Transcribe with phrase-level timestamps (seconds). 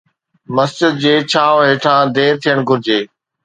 [0.55, 2.99] مسجد جي ڇانوَ هيٺان ڍير ٿيڻ گهرجي